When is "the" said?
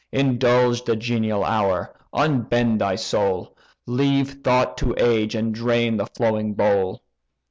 0.83-0.95, 5.97-6.07